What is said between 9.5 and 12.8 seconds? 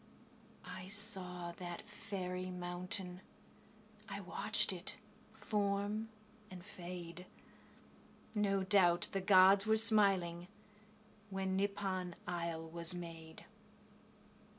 were smiling, When Nippon isle